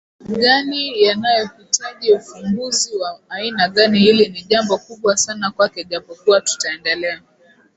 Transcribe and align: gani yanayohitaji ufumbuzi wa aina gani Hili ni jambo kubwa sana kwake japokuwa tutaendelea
gani 0.29 1.03
yanayohitaji 1.03 2.13
ufumbuzi 2.13 2.95
wa 2.97 3.19
aina 3.29 3.69
gani 3.69 3.99
Hili 3.99 4.29
ni 4.29 4.41
jambo 4.43 4.77
kubwa 4.77 5.17
sana 5.17 5.51
kwake 5.51 5.83
japokuwa 5.83 6.41
tutaendelea 6.41 7.21